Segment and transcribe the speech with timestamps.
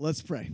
[0.00, 0.52] Let's pray.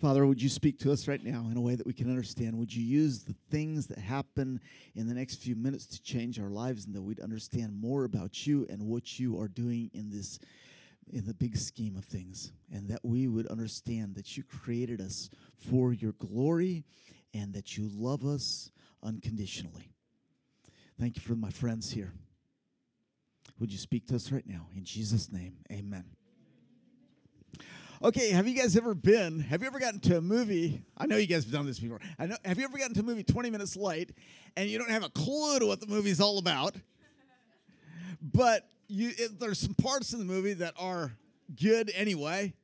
[0.00, 2.58] Father, would you speak to us right now in a way that we can understand?
[2.58, 4.58] Would you use the things that happen
[4.94, 8.46] in the next few minutes to change our lives and that we'd understand more about
[8.46, 10.38] you and what you are doing in this
[11.12, 15.28] in the big scheme of things and that we would understand that you created us
[15.56, 16.84] for your glory
[17.34, 18.72] and that you love us
[19.02, 19.92] unconditionally.
[20.98, 22.14] Thank you for my friends here.
[23.60, 24.68] Would you speak to us right now?
[24.74, 26.04] In Jesus' name, amen.
[28.02, 30.82] Okay, have you guys ever been, have you ever gotten to a movie?
[30.98, 32.00] I know you guys have done this before.
[32.18, 34.12] I know, have you ever gotten to a movie 20 minutes late
[34.54, 36.76] and you don't have a clue to what the movie's all about?
[38.20, 41.12] But you, it, there's some parts in the movie that are
[41.60, 42.54] good anyway.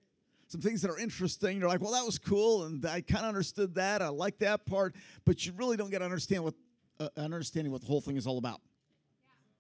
[0.48, 1.59] Some things that are interesting.
[1.59, 4.02] You're like, well, that was cool, and I kind of understood that.
[4.02, 6.55] I like that part, but you really don't get to understand what
[7.00, 8.61] uh, understanding what the whole thing is all about.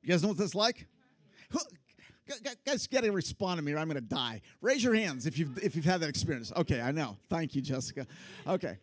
[0.02, 0.86] You guys know what that's like?
[2.64, 4.42] Guys, got to respond to me, or I'm going to die.
[4.60, 6.52] Raise your hands if you've if you've had that experience.
[6.56, 7.16] Okay, I know.
[7.28, 8.06] Thank you, Jessica.
[8.46, 8.78] Okay.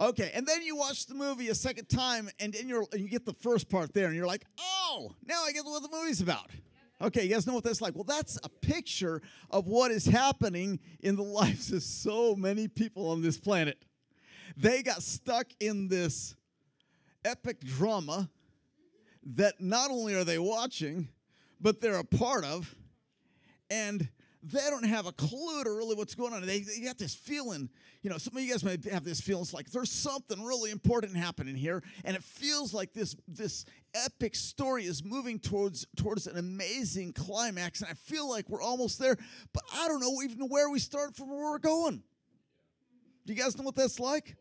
[0.00, 3.08] Okay, and then you watch the movie a second time, and then you're and you
[3.08, 6.20] get the first part there, and you're like, oh, now I get what the movie's
[6.20, 6.50] about.
[7.00, 7.94] Okay, you guys know what that's like?
[7.94, 13.08] Well, that's a picture of what is happening in the lives of so many people
[13.10, 13.84] on this planet.
[14.56, 16.34] They got stuck in this
[17.24, 18.28] epic drama
[19.34, 21.08] that not only are they watching,
[21.60, 22.74] but they're a part of,
[23.70, 24.08] and
[24.42, 26.46] they don't have a clue to really what's going on.
[26.46, 27.68] They, they got this feeling,
[28.02, 29.42] you know, some of you guys might have this feeling.
[29.42, 34.36] It's like there's something really important happening here, and it feels like this this epic
[34.36, 39.16] story is moving towards towards an amazing climax, and I feel like we're almost there,
[39.52, 42.02] but I don't know even where we start from where we're going.
[43.26, 44.36] Do you guys know what that's like?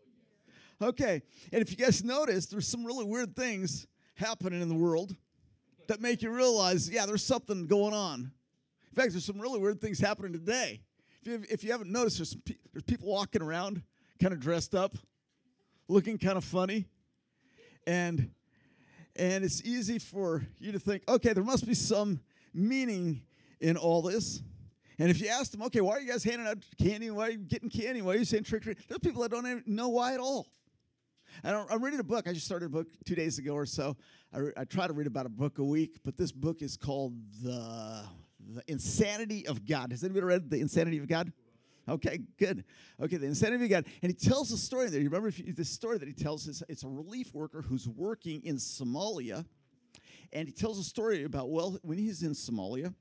[0.81, 5.15] Okay, and if you guys notice, there's some really weird things happening in the world
[5.87, 8.31] that make you realize, yeah, there's something going on.
[8.91, 10.81] In fact, there's some really weird things happening today.
[11.21, 13.81] If you, if you haven't noticed, there's, pe- there's people walking around
[14.21, 14.95] kind of dressed up,
[15.87, 16.85] looking kind of funny.
[17.85, 18.31] And,
[19.15, 22.21] and it's easy for you to think, okay, there must be some
[22.53, 23.21] meaning
[23.59, 24.41] in all this.
[24.99, 27.11] And if you ask them, okay, why are you guys handing out candy?
[27.11, 28.01] Why are you getting candy?
[28.01, 28.87] Why are you saying trick or treat?
[28.87, 30.47] There's people that don't even know why at all.
[31.43, 32.27] And I'm reading a book.
[32.27, 33.95] I just started a book two days ago or so.
[34.33, 36.75] I, re- I try to read about a book a week, but this book is
[36.77, 38.03] called The,
[38.53, 39.91] the Insanity of God.
[39.91, 41.31] Has anybody read The Insanity of God?
[41.89, 42.65] Okay, good.
[43.01, 43.85] Okay, the insanity of God.
[44.01, 44.99] And he tells a story there.
[44.99, 48.41] You remember you, the story that he tells is it's a relief worker who's working
[48.43, 49.45] in Somalia.
[50.33, 52.93] And he tells a story about, well, when he's in Somalia,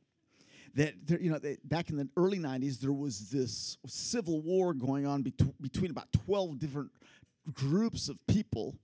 [0.76, 4.72] that there, you know, they, back in the early 90s, there was this civil war
[4.72, 6.90] going on bet- between about 12 different
[7.52, 8.76] groups of people.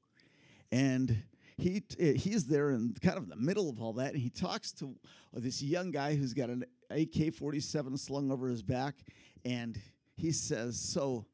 [0.71, 1.25] And
[1.59, 4.73] he eh, he's there in kind of the middle of all that, and he talks
[4.73, 4.95] to
[5.33, 8.97] this young guy who's got an AK-47 slung over his back,
[9.45, 9.79] and
[10.17, 11.27] he says, "So,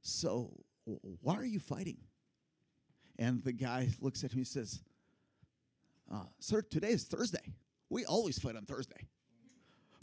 [0.00, 0.52] so
[1.20, 1.98] why are you fighting?"
[3.18, 4.38] And the guy looks at him.
[4.38, 4.80] and says,
[6.12, 7.52] uh, "Sir, today is Thursday.
[7.90, 9.08] We always fight on Thursday.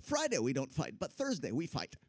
[0.03, 1.95] Friday we don't fight, but Thursday we fight."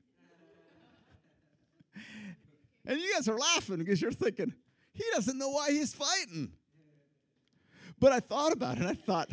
[2.84, 4.52] And you guys are laughing because you're thinking,
[4.92, 6.52] he doesn't know why he's fighting.
[7.98, 8.80] But I thought about it.
[8.80, 9.30] And I thought,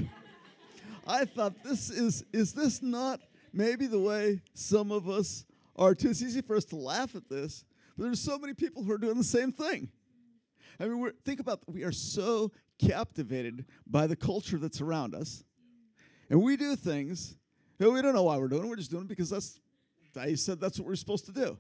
[1.08, 3.20] I thought, this is, is this not
[3.52, 6.12] maybe the way some of us are too?
[6.12, 7.66] It's easy for us to laugh at this,
[7.98, 9.90] but there's so many people who are doing the same thing.
[10.80, 15.44] I mean, we're, think about we are so captivated by the culture that's around us,
[16.30, 17.36] and we do things
[17.80, 18.70] that we don't know why we're doing.
[18.70, 19.60] We're just doing it because that's
[20.18, 21.58] I said that's what we're supposed to do.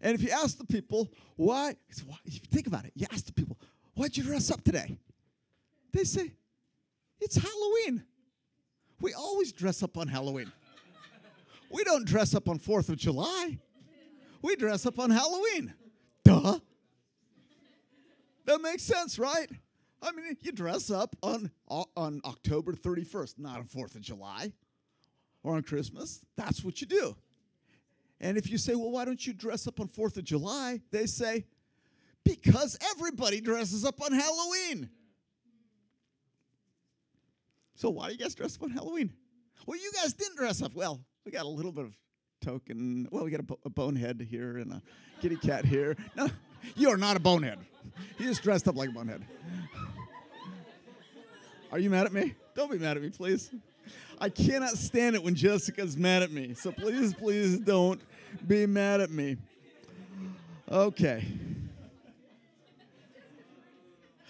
[0.00, 3.32] And if you ask the people why, if you think about it, you ask the
[3.32, 3.58] people,
[3.94, 4.98] why'd you dress up today?
[5.92, 6.32] They say,
[7.20, 8.04] it's Halloween.
[9.00, 10.52] We always dress up on Halloween.
[11.70, 13.58] We don't dress up on 4th of July.
[14.42, 15.74] We dress up on Halloween.
[16.24, 16.58] Duh.
[18.44, 19.50] That makes sense, right?
[20.00, 24.52] I mean, you dress up on, on October 31st, not on 4th of July
[25.42, 26.20] or on Christmas.
[26.36, 27.16] That's what you do.
[28.20, 30.80] And if you say, well, why don't you dress up on 4th of July?
[30.90, 31.44] They say,
[32.24, 34.88] because everybody dresses up on Halloween.
[37.74, 39.12] So why do you guys dress up on Halloween?
[39.66, 40.74] Well, you guys didn't dress up.
[40.74, 41.96] Well, we got a little bit of
[42.40, 43.06] token.
[43.10, 44.82] Well, we got a, bo- a bonehead here and a
[45.20, 45.96] kitty cat here.
[46.16, 46.28] No,
[46.74, 47.58] you are not a bonehead.
[48.18, 49.24] You just dressed up like a bonehead.
[51.70, 52.34] Are you mad at me?
[52.54, 53.50] Don't be mad at me, please.
[54.18, 56.54] I cannot stand it when Jessica's mad at me.
[56.54, 58.00] So please, please don't
[58.46, 59.36] be mad at me.
[60.70, 61.24] Okay.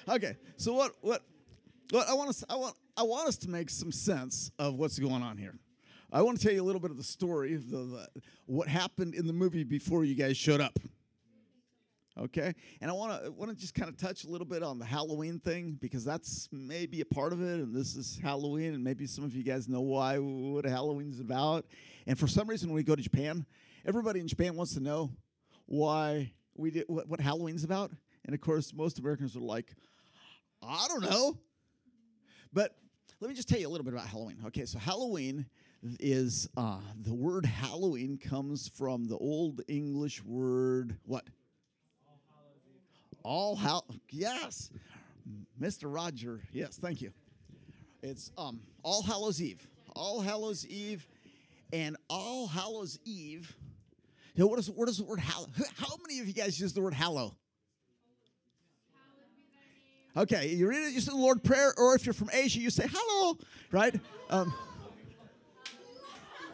[0.08, 0.36] Okay.
[0.56, 1.22] So what what
[1.90, 4.98] what I want us I want I want us to make some sense of what's
[4.98, 5.54] going on here.
[6.12, 8.08] I want to tell you a little bit of the story, of the, the,
[8.46, 10.78] what happened in the movie before you guys showed up.
[12.18, 14.78] Okay, and I want to want to just kind of touch a little bit on
[14.78, 18.82] the Halloween thing because that's maybe a part of it, and this is Halloween, and
[18.82, 21.66] maybe some of you guys know why what Halloween's about.
[22.06, 23.44] And for some reason, when we go to Japan,
[23.84, 25.10] everybody in Japan wants to know
[25.66, 27.92] why we did what, what Halloween's about,
[28.24, 29.74] and of course, most Americans are like,
[30.62, 31.36] I don't know.
[32.50, 32.74] But
[33.20, 34.38] let me just tell you a little bit about Halloween.
[34.46, 35.44] Okay, so Halloween
[36.00, 41.26] is uh, the word Halloween comes from the Old English word what?
[43.26, 44.70] All how yes,
[45.60, 45.92] Mr.
[45.92, 46.42] Roger.
[46.52, 47.10] Yes, thank you.
[48.00, 49.66] It's um All Hallows Eve.
[49.96, 51.08] All Hallows Eve,
[51.72, 53.52] and All Hallows Eve.
[54.36, 55.48] You know, what is what is the word hallow?
[55.76, 57.34] How many of you guys use the word hallow?
[60.16, 62.70] Okay, you read it, you say the Lord prayer, or if you're from Asia, you
[62.70, 63.36] say hello,
[63.72, 63.98] right?
[64.30, 64.54] Um,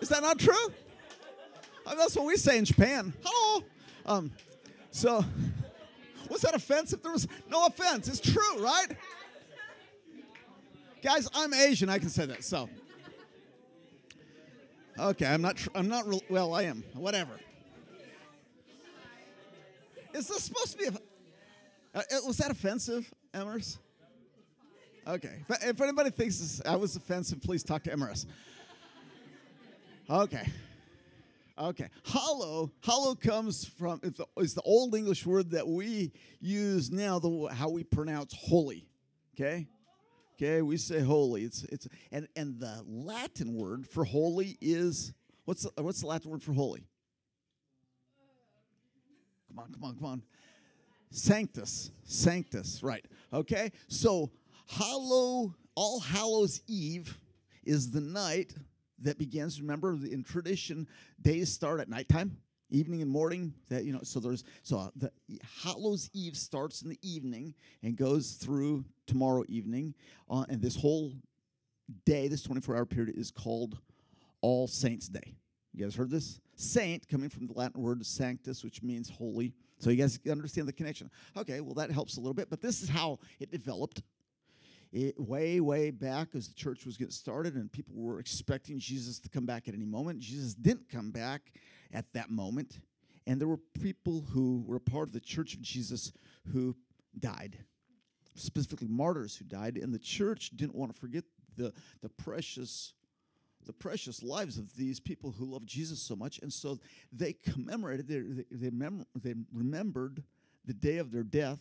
[0.01, 0.73] is that not true?
[1.87, 3.13] I mean, that's what we say in Japan.
[3.23, 3.63] Hello.
[4.07, 4.33] Um,
[4.91, 5.23] so,
[6.33, 7.03] was that offensive?
[7.03, 8.09] There was no offense.
[8.09, 8.89] It's true, right?
[11.03, 11.89] Guys, I'm Asian.
[11.89, 12.43] I can say that.
[12.43, 12.69] So,
[14.99, 15.57] okay, I'm not.
[15.57, 16.09] Tr- I'm not.
[16.09, 16.85] Re- well, I am.
[16.95, 17.33] Whatever.
[20.15, 20.99] Is this supposed to be?
[21.95, 23.13] A, uh, was that offensive?
[23.35, 23.79] Emers?
[25.07, 25.43] Okay.
[25.49, 28.27] If, if anybody thinks this, I was offensive, please talk to Emers.
[30.09, 30.49] Okay.
[31.59, 31.89] Okay.
[32.05, 34.01] Hollow, hollow comes from
[34.37, 38.89] it's the, old English word that we use now, the how we pronounce holy.
[39.35, 39.69] Okay?
[40.37, 41.45] Okay, we say holy.
[41.45, 45.13] It's it's and and the Latin word for holy is
[45.45, 46.87] what's the, what's the Latin word for holy?
[49.49, 50.23] Come on, come on, come on.
[51.11, 53.05] Sanctus, sanctus, right.
[53.35, 53.71] Okay?
[53.89, 54.31] So,
[54.67, 57.19] Hallow, All Hallows Eve
[57.65, 58.55] is the night
[59.03, 59.61] that begins.
[59.61, 60.89] Remember, in tradition,
[61.21, 62.37] days start at nighttime,
[62.71, 63.55] evening and morning.
[63.69, 65.11] That you know, so there's so uh, the
[65.63, 69.95] Hallows Eve starts in the evening and goes through tomorrow evening,
[70.31, 71.13] uh, and this whole
[72.07, 73.79] day, this 24-hour period, is called
[74.41, 75.35] All Saints Day.
[75.75, 76.41] You guys heard this?
[76.55, 79.55] Saint coming from the Latin word sanctus, which means holy.
[79.79, 81.11] So you guys understand the connection.
[81.37, 84.03] Okay, well, that helps a little bit, but this is how it developed.
[84.93, 89.19] It, way, way back as the church was getting started and people were expecting Jesus
[89.21, 90.19] to come back at any moment.
[90.19, 91.53] Jesus didn't come back
[91.93, 92.79] at that moment.
[93.27, 96.13] And there were people who were part of the church of Jesus
[96.53, 96.77] who
[97.19, 97.57] died,
[98.35, 99.79] specifically martyrs who died.
[99.79, 101.25] And the church didn't want to forget
[101.57, 101.73] the,
[102.03, 102.95] the precious
[103.65, 106.41] the precious lives of these people who love Jesus so much.
[106.43, 106.81] And so
[107.13, 110.25] they commemorated, they, they, they, mem- they remembered
[110.65, 111.61] the day of their death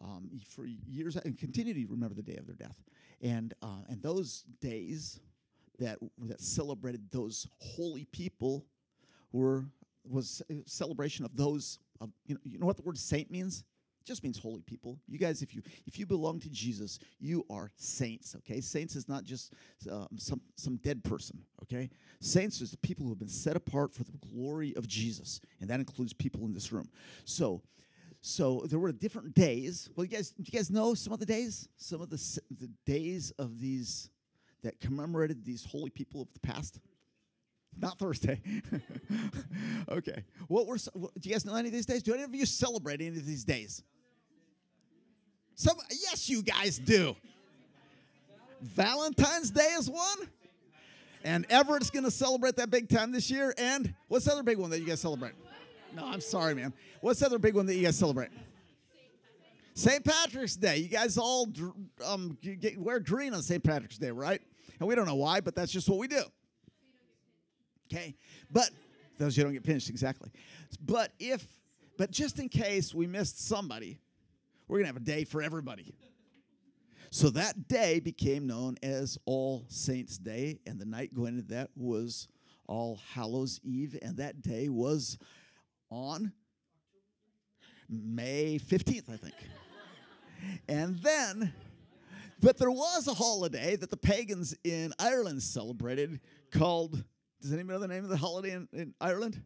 [0.00, 2.76] um, for years and continue to remember the day of their death.
[3.22, 5.20] And, uh, and those days
[5.78, 8.64] that, that celebrated those holy people
[9.32, 9.64] were
[10.08, 13.64] was celebration of those of, you know, you know what the word saint means
[14.04, 15.00] just means holy people.
[15.08, 18.36] You guys, if you if you belong to Jesus, you are saints.
[18.36, 19.52] Okay, saints is not just
[19.90, 21.42] um, some some dead person.
[21.64, 21.90] Okay,
[22.20, 25.68] saints is the people who have been set apart for the glory of Jesus, and
[25.68, 26.88] that includes people in this room.
[27.24, 27.62] So.
[28.28, 29.88] So there were different days.
[29.94, 31.68] Well, you guys, do you guys know some of the days?
[31.76, 34.10] Some of the the days of these
[34.64, 36.80] that commemorated these holy people of the past.
[37.80, 38.40] Not Thursday.
[39.88, 40.24] okay.
[40.48, 40.76] What were?
[40.94, 42.02] What, do you guys know any of these days?
[42.02, 43.84] Do any of you celebrate any of these days?
[45.54, 47.14] Some, yes, you guys do.
[48.60, 50.28] Valentine's Day is one.
[51.22, 53.54] And Everett's going to celebrate that big time this year.
[53.56, 55.32] And what's the other big one that you guys celebrate?
[55.96, 56.74] No, I'm sorry, man.
[57.00, 58.28] What's the other big one that you guys celebrate?
[59.72, 60.04] St.
[60.04, 60.76] Patrick's Day.
[60.76, 61.48] You guys all
[62.04, 63.64] um, get, wear green on St.
[63.64, 64.42] Patrick's Day, right?
[64.78, 66.22] And we don't know why, but that's just what we do.
[67.90, 68.14] Okay?
[68.50, 68.68] But
[69.16, 70.30] those you don't get pinched, exactly.
[70.84, 71.46] But if,
[71.96, 73.98] but just in case we missed somebody,
[74.68, 75.94] we're to have a day for everybody.
[77.10, 81.70] So that day became known as All Saints' Day, and the night going into that
[81.74, 82.28] was
[82.66, 85.16] All Hallows' Eve, and that day was
[85.90, 86.32] on
[87.88, 89.34] May 15th, I think.
[90.68, 91.52] and then,
[92.40, 97.02] but there was a holiday that the pagans in Ireland celebrated called,
[97.40, 99.42] does anybody know the name of the holiday in, in Ireland?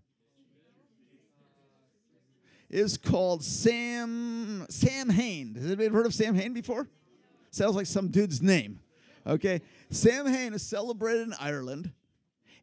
[2.71, 5.55] is called Sam Samhain.
[5.57, 6.89] Has anybody heard of Samhain before?
[7.51, 8.79] Sounds like some dude's name.
[9.27, 11.93] Okay, Samhain is celebrated in Ireland,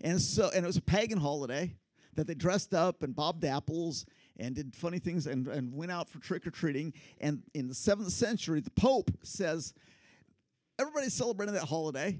[0.02, 1.76] and so and it was a pagan holiday
[2.18, 4.06] that they dressed up and bobbed apples
[4.38, 6.94] and did funny things and, and went out for trick or treating.
[7.22, 9.74] And in the seventh century, the Pope says
[10.78, 12.20] everybody's celebrating that holiday,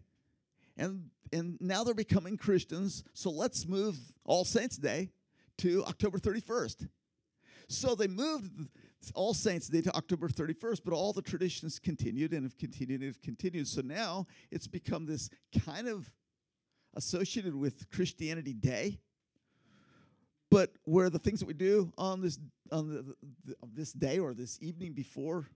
[0.78, 3.04] and and now they're becoming Christians.
[3.14, 5.10] So let's move All Saints Day
[5.58, 6.88] to October 31st.
[7.68, 8.70] So they moved
[9.14, 13.10] All Saints Day to October 31st, but all the traditions continued and have continued and
[13.10, 13.68] have continued.
[13.68, 15.30] So now it's become this
[15.66, 16.10] kind of
[16.96, 19.00] associated with Christianity Day,
[20.50, 22.40] but where the things that we do on this
[22.72, 25.48] on the, the, this day or this evening before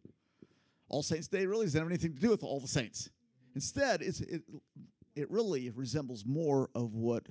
[0.90, 3.10] All Saints Day really doesn't have anything to do with all the saints.
[3.56, 4.44] Instead, it's, it
[5.16, 7.28] it really resembles more of what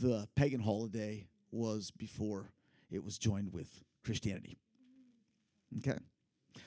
[0.00, 2.50] the pagan holiday was before
[2.90, 3.68] it was joined with
[4.04, 4.58] Christianity.
[5.78, 5.98] Okay.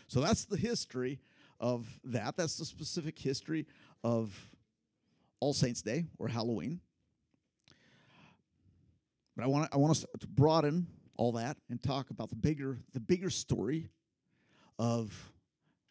[0.07, 1.19] So that's the history
[1.59, 2.37] of that.
[2.37, 3.65] That's the specific history
[4.03, 4.49] of
[5.39, 6.81] All Saints Day or Halloween.
[9.37, 12.79] But I want I want us to broaden all that and talk about the bigger
[12.93, 13.87] the bigger story
[14.79, 15.13] of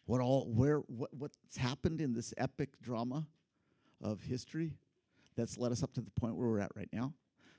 [0.05, 3.25] what all where what what's happened in this epic drama
[4.03, 4.73] of history
[5.37, 7.13] that's led us up to the point where we're at right now.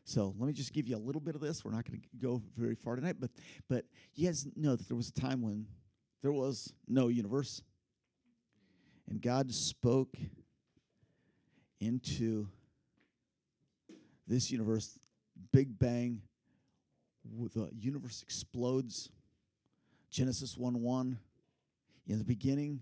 [0.04, 1.64] So let me just give you a little bit of this.
[1.64, 3.30] We're not going to go very far tonight, but
[3.66, 5.66] but you guys know that there was a time when
[6.20, 7.62] there was no universe,
[9.08, 10.16] and God spoke
[11.80, 12.46] into
[14.26, 14.98] this universe.
[15.52, 16.22] Big bang,
[17.54, 19.10] the universe explodes.
[20.10, 21.18] Genesis one one.
[22.06, 22.80] In the beginning,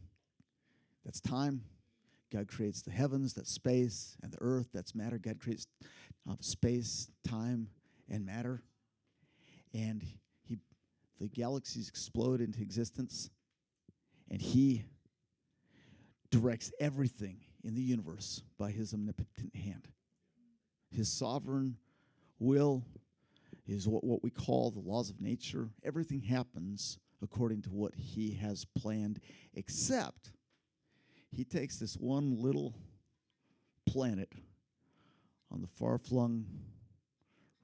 [1.05, 1.63] that's time.
[2.33, 5.19] God creates the heavens, that's space, and the earth, that's matter.
[5.19, 5.67] God creates
[6.29, 7.69] uh, space, time,
[8.09, 8.63] and matter.
[9.75, 10.03] And
[10.43, 10.59] he,
[11.21, 13.31] the galaxies explode into existence,
[14.31, 14.85] and He
[16.31, 19.89] directs everything in the universe by His omnipotent hand.
[20.91, 21.77] His sovereign
[22.39, 22.85] will
[23.67, 25.69] is what, what we call the laws of nature.
[25.85, 29.21] Everything happens according to what He has planned,
[29.55, 30.33] except
[31.31, 32.75] he takes this one little
[33.87, 34.33] planet
[35.51, 36.47] on the far flung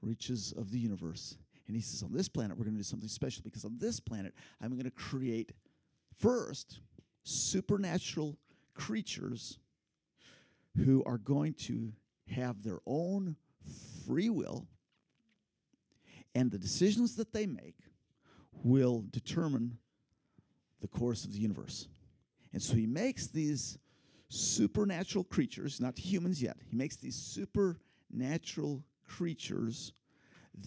[0.01, 1.37] reaches of the universe.
[1.67, 3.99] And he says, On this planet, we're going to do something special because on this
[3.99, 5.53] planet, I'm going to create
[6.19, 6.81] first
[7.23, 8.37] supernatural
[8.75, 9.59] creatures
[10.75, 11.93] who are going to
[12.29, 13.35] have their own
[14.05, 14.67] free will,
[16.35, 17.77] and the decisions that they make
[18.63, 19.77] will determine
[20.81, 21.87] the course of the universe.
[22.51, 23.77] And so he makes these
[24.29, 29.93] supernatural creatures, not humans yet, he makes these supernatural creatures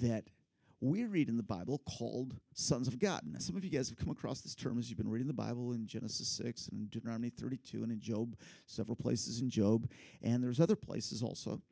[0.01, 0.25] that
[0.81, 3.23] we read in the Bible called sons of God.
[3.25, 5.33] Now, some of you guys have come across this term as you've been reading the
[5.33, 9.89] Bible in Genesis 6 and in Deuteronomy 32 and in Job, several places in Job.
[10.23, 11.63] And there's other places also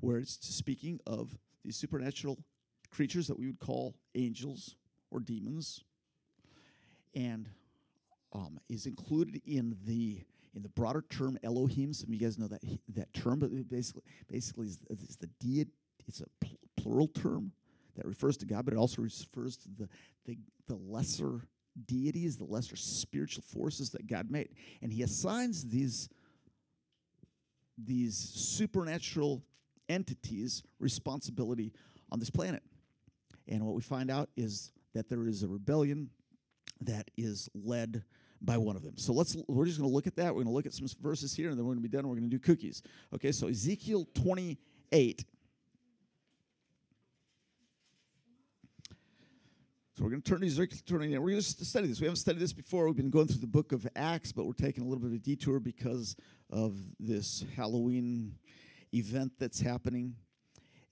[0.00, 2.38] where it's speaking of these supernatural
[2.90, 4.76] creatures that we would call angels
[5.10, 5.82] or demons.
[7.14, 7.48] And
[8.32, 10.22] um, is included in the
[10.54, 11.92] in the broader term Elohim.
[11.92, 12.62] Some of you guys know that
[12.94, 15.70] that term, but basically basically is, is the deity.
[16.06, 17.52] It's a pl- plural term
[17.96, 19.88] that refers to God, but it also refers to the
[20.26, 21.46] the, the lesser
[21.86, 24.48] deities, the lesser spiritual forces that God made,
[24.82, 26.08] and He assigns these
[27.78, 29.42] these supernatural
[29.88, 31.72] entities responsibility
[32.10, 32.62] on this planet.
[33.48, 36.10] And what we find out is that there is a rebellion
[36.80, 38.02] that is led
[38.42, 38.98] by one of them.
[38.98, 40.34] So let's we're just going to look at that.
[40.34, 42.06] We're going to look at some verses here and then we're going to be done.
[42.06, 42.82] We're going to do cookies.
[43.14, 45.24] Okay, so Ezekiel 28
[49.96, 51.18] So we're going to turn to Ezekiel 28.
[51.18, 52.00] We're going to study this.
[52.00, 52.84] We haven't studied this before.
[52.84, 55.14] We've been going through the book of Acts, but we're taking a little bit of
[55.14, 56.16] a detour because
[56.50, 58.34] of this Halloween
[58.98, 60.14] event that's happening.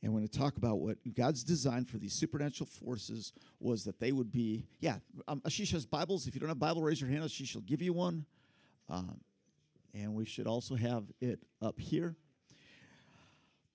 [0.03, 3.99] And we're going to talk about what God's design for these supernatural forces was that
[3.99, 4.67] they would be.
[4.81, 4.97] Yeah,
[5.27, 6.27] um, Ashish has Bibles.
[6.27, 7.25] If you don't have Bible, raise your hand.
[7.25, 8.27] Ashish will give you one.
[8.91, 9.21] Um,
[9.95, 12.17] and we should also have it up here.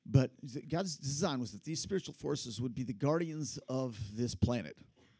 [0.06, 0.32] But
[0.70, 4.76] God's design was that these spiritual forces would be the guardians of this planet.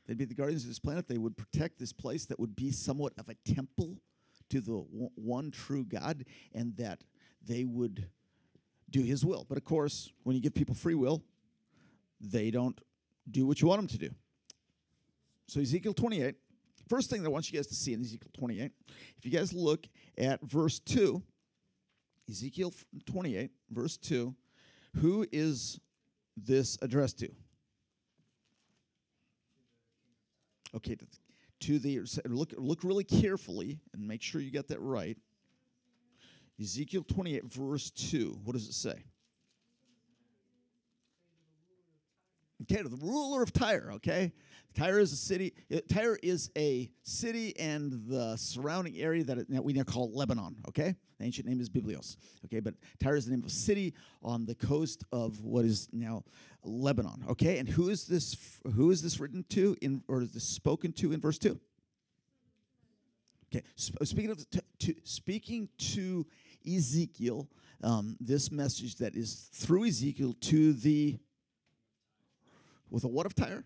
[0.08, 1.08] They'd be the guardians of this planet.
[1.08, 3.98] They would protect this place that would be somewhat of a temple
[4.50, 7.04] to the one true God, and that
[7.46, 8.08] they would
[8.90, 9.46] do his will.
[9.48, 11.24] But of course, when you give people free will,
[12.20, 12.80] they don't
[13.30, 14.14] do what you want them to do.
[15.48, 16.36] So, Ezekiel 28,
[16.88, 18.72] first thing that I want you guys to see in Ezekiel 28,
[19.18, 21.22] if you guys look at verse 2,
[22.30, 22.74] Ezekiel
[23.06, 24.36] 28, verse 2,
[24.98, 25.80] who is
[26.38, 27.30] this addressed to?
[30.76, 30.96] Okay,
[31.62, 35.18] to the look look really carefully and make sure you get that right.
[36.60, 38.40] Ezekiel 28, verse 2.
[38.44, 39.04] What does it say?
[42.64, 44.34] Okay, to the ruler of Tyre, okay?
[44.76, 45.54] Tyre is a city.
[45.74, 50.12] uh, Tyre is a city and the surrounding area that, it, that we now call
[50.14, 50.96] Lebanon, okay?
[51.20, 52.60] The ancient name is Biblios, okay?
[52.60, 56.24] But Tyre is the name of a city on the coast of what is now
[56.64, 57.60] Lebanon, okay?
[57.60, 58.36] And who is this
[58.76, 61.58] who is this written to in or is this spoken to in verse 2?
[63.52, 64.46] Okay, sp- speaking of
[64.80, 66.28] to speaking to
[66.68, 67.48] Ezekiel,
[67.84, 71.18] um, this message that is through Ezekiel to the
[72.90, 73.66] with a what of Tyre?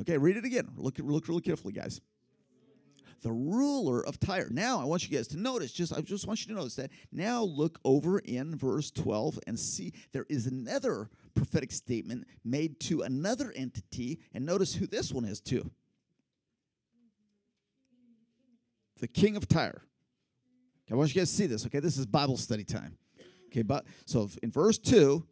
[0.00, 0.68] Okay, read it again.
[0.76, 2.00] Look, look really carefully, guys.
[3.22, 4.48] The ruler of Tyre.
[4.50, 6.90] Now, I want you guys to notice, just I just want you to notice that.
[7.10, 13.02] Now, look over in verse 12 and see there is another prophetic statement made to
[13.02, 15.68] another entity, and notice who this one is to.
[19.00, 19.82] The king of Tyre.
[20.90, 21.66] I want you guys to see this.
[21.66, 22.96] Okay, this is Bible study time.
[23.50, 25.26] Okay, but so in verse 2,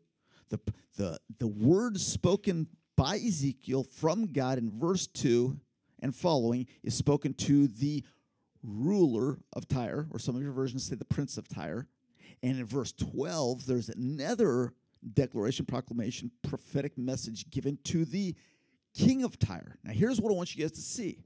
[0.51, 0.61] the
[0.97, 5.59] the the word spoken by Ezekiel from God in verse 2
[6.01, 8.05] and following is spoken to the
[8.63, 11.87] ruler of Tyre, or some of your versions say the prince of Tyre.
[12.43, 14.75] And in verse 12, there's another
[15.15, 18.35] declaration, proclamation, prophetic message given to the
[18.95, 19.79] king of Tyre.
[19.85, 21.25] Now, here's what I want you guys to see.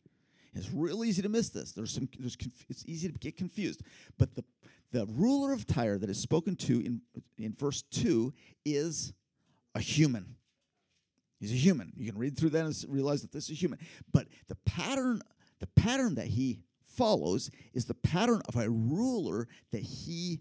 [0.55, 1.73] It's real easy to miss this.
[1.73, 2.09] There's some.
[2.19, 2.37] There's.
[2.37, 3.83] Conf- it's easy to get confused.
[4.19, 4.45] But the
[4.93, 7.01] the ruler of Tyre that is spoken to in
[7.39, 8.33] in verse two
[8.65, 9.13] is
[9.75, 10.35] a human.
[11.39, 11.93] He's a human.
[11.97, 13.79] You can read through that and realize that this is human.
[14.13, 15.23] But the pattern,
[15.59, 20.41] the pattern that he follows is the pattern of a ruler that he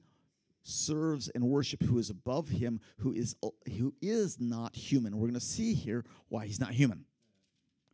[0.63, 3.36] serves and worship who is above him, who is
[3.78, 5.18] who is not human.
[5.18, 7.06] We're going to see here why he's not human.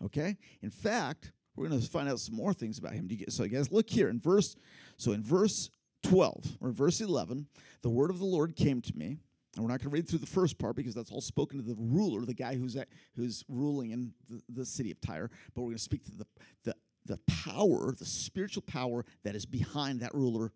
[0.03, 0.37] Okay?
[0.61, 3.09] In fact, we're going to find out some more things about him.
[3.29, 4.55] So, guys, look here in verse.
[4.97, 5.69] So, in verse
[6.03, 7.47] 12 or verse 11,
[7.81, 9.17] the word of the Lord came to me.
[9.55, 11.63] And we're not going to read through the first part because that's all spoken to
[11.63, 15.31] the ruler, the guy who's at, who's ruling in the, the city of Tyre.
[15.53, 16.25] But we're going to speak to the,
[16.65, 20.51] the the power, the spiritual power that is behind that ruler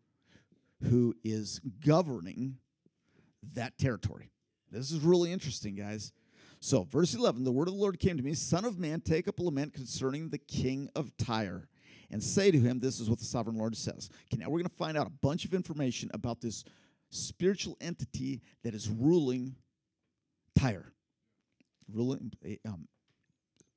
[0.84, 2.58] who is governing
[3.54, 4.32] that territory.
[4.72, 6.12] This is really interesting, guys.
[6.62, 9.28] So, verse 11 the word of the Lord came to me Son of man, take
[9.28, 11.70] up a lament concerning the king of Tyre
[12.12, 14.10] and say to him, This is what the sovereign Lord says.
[14.26, 16.64] Okay, now we're going to find out a bunch of information about this
[17.10, 19.56] spiritual entity that is ruling
[20.56, 20.92] Tyre,
[21.92, 22.32] ruling
[22.66, 22.88] um,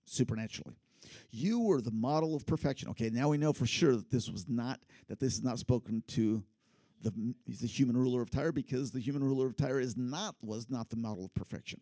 [0.05, 0.77] supernaturally.
[1.31, 2.89] You were the model of perfection.
[2.91, 6.03] Okay, now we know for sure that this was not that this is not spoken
[6.09, 6.43] to
[7.03, 10.37] the he's the human ruler of Tyre because the human ruler of Tyre is not
[10.43, 11.81] was not the model of perfection.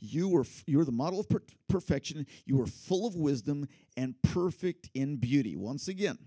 [0.00, 2.26] You were you were the model of per- perfection.
[2.46, 5.56] You were full of wisdom and perfect in beauty.
[5.56, 6.18] Once again,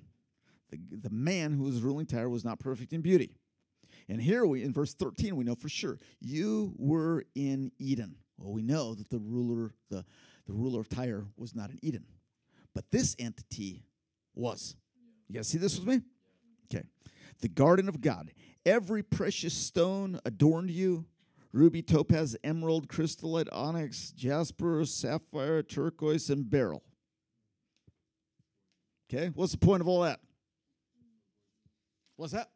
[0.69, 3.31] the, the man who was ruling Tyre was not perfect in beauty.
[4.07, 8.15] And here we in verse 13 we know for sure you were in Eden.
[8.37, 10.05] Well, we know that the ruler the
[10.45, 12.05] the ruler of Tyre was not in Eden.
[12.73, 13.85] But this entity
[14.33, 14.75] was.
[15.27, 16.01] You guys see this with me?
[16.73, 16.85] Okay.
[17.41, 18.31] The garden of God.
[18.65, 21.05] Every precious stone adorned you
[21.53, 26.83] ruby, topaz, emerald, chrysolite, onyx, jasper, sapphire, turquoise, and beryl.
[29.11, 30.19] Okay, what's the point of all that?
[32.15, 32.49] What's that?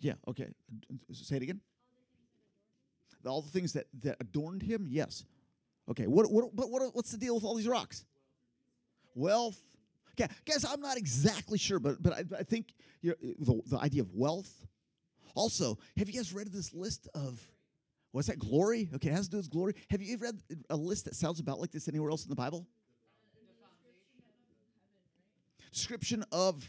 [0.00, 0.48] Yeah, okay.
[1.12, 1.60] Say it again.
[3.24, 4.88] All the things that, that adorned him?
[4.90, 5.24] Yes.
[5.88, 8.04] Okay, what, what, but what, what's the deal with all these rocks?
[9.14, 9.60] Wealth.
[10.12, 13.14] Okay, guys, I'm not exactly sure, but, but I, I think the,
[13.66, 14.52] the idea of wealth.
[15.34, 17.40] Also, have you guys read this list of,
[18.12, 18.88] what's that, glory?
[18.94, 19.74] Okay, it has to do with glory.
[19.90, 22.36] Have you ever read a list that sounds about like this anywhere else in the
[22.36, 22.66] Bible?
[25.72, 26.68] Description of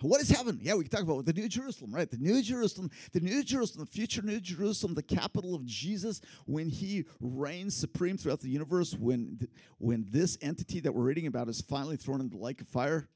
[0.00, 0.58] what is heaven?
[0.62, 2.10] Yeah, we can talk about the New Jerusalem, right?
[2.10, 6.70] The New Jerusalem, the New Jerusalem, the future New Jerusalem, the capital of Jesus when
[6.70, 9.46] he reigns supreme throughout the universe, when,
[9.76, 13.10] when this entity that we're reading about is finally thrown into the lake of fire.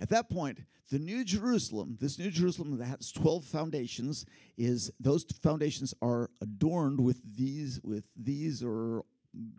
[0.00, 4.26] At that point, the New Jerusalem, this New Jerusalem that has 12 foundations,
[4.58, 9.04] is those foundations are adorned with these, with these or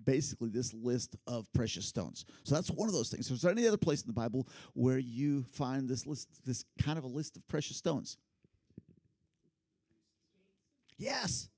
[0.05, 2.25] basically this list of precious stones.
[2.43, 3.31] So that's one of those things.
[3.31, 6.97] Is there any other place in the Bible where you find this list, this kind
[6.97, 8.17] of a list of precious stones?
[10.97, 11.49] Yes.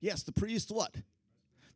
[0.00, 0.94] Yes, the priest what?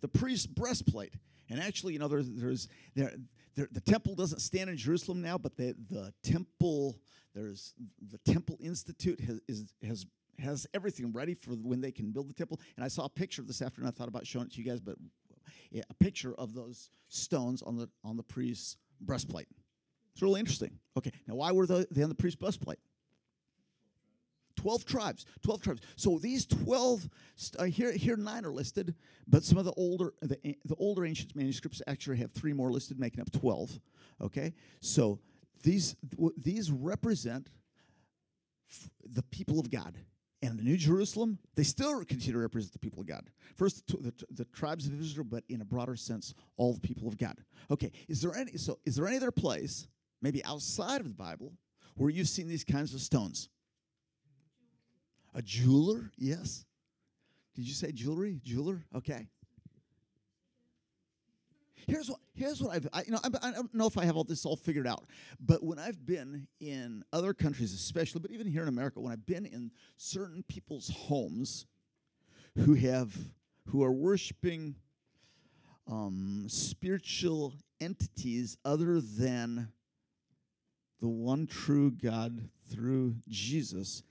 [0.00, 1.14] The priest's breastplate.
[1.50, 3.18] And actually, you know, there's there's there, there
[3.66, 6.98] the temple doesn't stand in Jerusalem now, but the the temple
[7.34, 7.74] there's
[8.10, 10.06] the temple institute has is, has
[10.38, 12.60] has everything ready for when they can build the temple.
[12.76, 13.88] And I saw a picture this afternoon.
[13.88, 14.96] I thought about showing it to you guys, but
[15.72, 19.48] a picture of those stones on the on the priest's breastplate.
[20.12, 20.78] It's really interesting.
[20.96, 22.78] Okay, now why were they on the priest's breastplate?
[24.58, 25.82] 12 tribes 12 tribes.
[25.96, 27.08] So these 12
[27.58, 28.94] uh, here here nine are listed
[29.28, 32.98] but some of the older the, the older ancient manuscripts actually have three more listed
[32.98, 33.78] making up 12
[34.20, 34.52] okay?
[34.80, 35.20] So
[35.62, 35.94] these
[36.36, 37.50] these represent
[38.70, 39.96] f- the people of god.
[40.42, 43.30] And the new jerusalem they still continue to represent the people of god.
[43.54, 47.06] First the, the, the tribes of israel but in a broader sense all the people
[47.06, 47.38] of god.
[47.70, 49.86] Okay is there any so is there any other place
[50.20, 51.52] maybe outside of the bible
[51.94, 53.48] where you've seen these kinds of stones
[55.38, 56.10] a jeweler?
[56.18, 56.64] Yes.
[57.54, 58.40] Did you say jewelry?
[58.42, 58.84] Jeweler?
[58.94, 59.28] Okay.
[61.86, 64.16] Here's what here's what I've I, you know I, I don't know if I have
[64.16, 65.06] all this all figured out,
[65.40, 69.24] but when I've been in other countries, especially, but even here in America, when I've
[69.24, 71.66] been in certain people's homes
[72.56, 73.16] who have
[73.68, 74.74] who are worshiping
[75.86, 79.68] um, spiritual entities other than
[81.00, 84.02] the one true God through Jesus,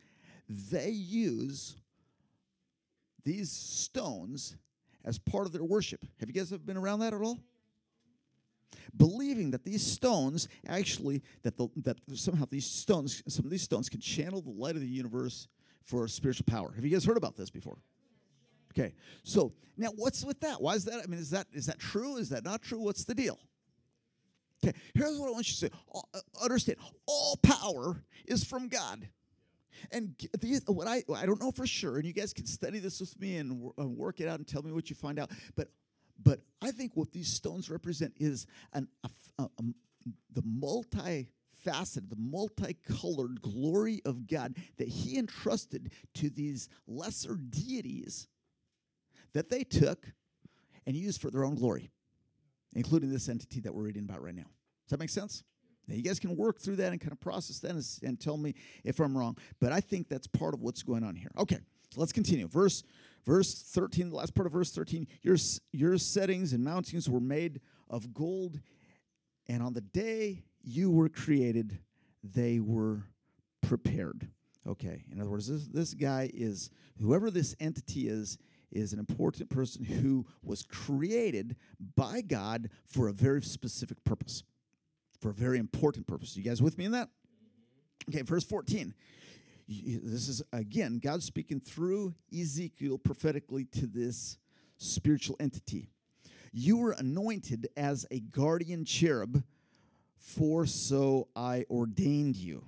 [0.50, 1.76] they use
[3.24, 4.56] these stones
[5.04, 6.04] as part of their worship.
[6.20, 7.40] Have you guys ever been around that at all?
[8.96, 13.90] Believing that these stones actually that the, that somehow these stones some of these stones
[13.90, 15.48] can channel the light of the universe
[15.84, 16.72] for spiritual power.
[16.74, 17.78] Have you guys heard about this before?
[18.78, 20.62] Okay, so now what's with that?
[20.62, 21.02] Why is that?
[21.04, 22.18] I mean, is that is that true?
[22.18, 22.80] Is that not true?
[22.80, 23.40] What's the deal?
[24.64, 25.70] Okay, here's what I want you to say.
[25.94, 29.08] Uh, Understand, all power is from God.
[29.92, 30.16] And
[30.68, 33.38] what I I don't know for sure, and you guys can study this with me
[33.38, 35.32] and, and work it out and tell me what you find out.
[35.56, 35.70] But
[36.22, 39.10] but I think what these stones represent is an a
[39.40, 39.64] a- a
[40.34, 48.28] the multifaceted, the multicolored glory of God that He entrusted to these lesser deities
[49.34, 50.14] that they took
[50.86, 51.92] and used for their own glory
[52.74, 54.44] including this entity that we're reading about right now.
[54.44, 55.44] Does that make sense?
[55.88, 58.38] Now, you guys can work through that and kind of process that and, and tell
[58.38, 61.32] me if I'm wrong, but I think that's part of what's going on here.
[61.38, 62.48] Okay, so let's continue.
[62.48, 62.84] Verse
[63.26, 65.38] verse 13, the last part of verse 13, your
[65.72, 68.60] your settings and mountings were made of gold,
[69.48, 71.80] and on the day you were created,
[72.24, 73.04] they were
[73.62, 74.28] prepared.
[74.66, 76.70] Okay, in other words, this, this guy is
[77.00, 78.38] whoever this entity is
[78.72, 81.56] is an important person who was created
[81.96, 84.44] by God for a very specific purpose,
[85.20, 86.36] for a very important purpose.
[86.36, 87.10] You guys with me in that?
[88.10, 88.94] Okay, verse 14.
[89.68, 94.38] This is again God speaking through Ezekiel prophetically to this
[94.78, 95.90] spiritual entity.
[96.54, 99.44] You were anointed as a guardian cherub,
[100.18, 102.64] for so I ordained you.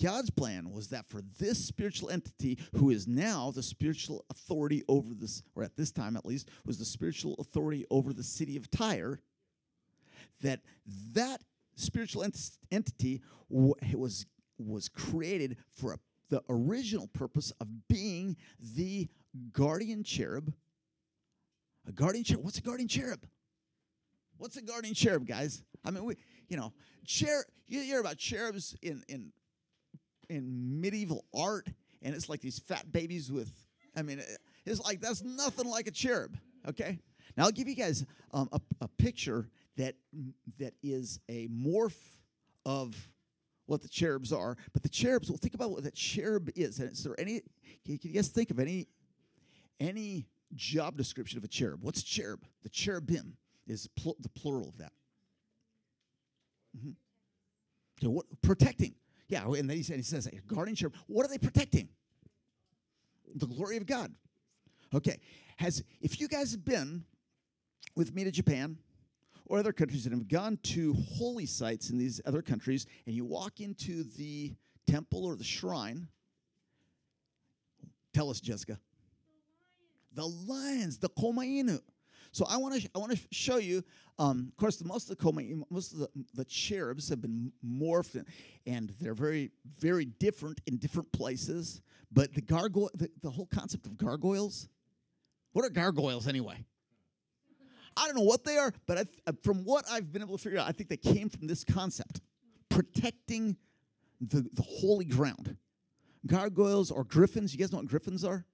[0.00, 5.14] God's plan was that for this spiritual entity, who is now the spiritual authority over
[5.14, 8.70] this, or at this time at least, was the spiritual authority over the city of
[8.70, 9.20] Tyre,
[10.42, 10.60] that
[11.14, 11.40] that
[11.74, 14.26] spiritual ent- entity wa- was
[14.58, 19.08] was created for a, the original purpose of being the
[19.52, 20.52] guardian cherub.
[21.86, 22.44] A guardian cherub.
[22.44, 23.26] What's a guardian cherub?
[24.38, 25.62] What's a guardian cherub, guys?
[25.84, 26.16] I mean, we,
[26.48, 26.72] you know,
[27.04, 27.44] cher.
[27.66, 29.32] You hear about cherubs in in
[30.28, 31.68] in medieval art,
[32.02, 33.50] and it's like these fat babies with.
[33.94, 34.22] I mean,
[34.64, 36.36] it's like that's nothing like a cherub.
[36.68, 36.98] Okay.
[37.36, 39.94] Now I'll give you guys um, a, a picture that
[40.58, 41.96] that is a morph
[42.64, 42.94] of
[43.66, 44.56] what the cherubs are.
[44.72, 46.78] But the cherubs, well, think about what that cherub is.
[46.78, 47.40] And is there any?
[47.84, 48.86] Can you guys think of any
[49.80, 51.82] any job description of a cherub?
[51.82, 52.44] What's a cherub?
[52.62, 54.92] The cherubim is pl- the plural of that.
[56.76, 56.94] Mhm.
[57.98, 58.94] Okay, what protecting?
[59.28, 60.94] Yeah, and then he said he says guardian cherub.
[61.06, 61.88] What are they protecting?
[63.34, 64.14] The glory of God.
[64.94, 65.18] Okay,
[65.56, 67.04] has if you guys have been
[67.94, 68.78] with me to Japan
[69.52, 73.22] or other countries that have gone to holy sites in these other countries, and you
[73.22, 74.50] walk into the
[74.86, 76.08] temple or the shrine,
[78.14, 78.78] tell us, Jessica.
[80.14, 81.80] The lions, the komainu.
[82.32, 83.84] So I want to I want to show you.
[84.18, 87.52] Um, of course, the, most of the komainu, most of the, the cherubs have been
[87.62, 88.26] morphed, and,
[88.64, 91.82] and they're very very different in different places.
[92.10, 94.70] But the gargoyle, the, the whole concept of gargoyles.
[95.52, 96.64] What are gargoyles anyway?
[97.96, 100.42] I don't know what they are, but I, uh, from what I've been able to
[100.42, 102.20] figure out, I think they came from this concept
[102.68, 103.56] protecting
[104.20, 105.56] the, the holy ground.
[106.26, 108.44] Gargoyles or griffins, you guys know what griffins are?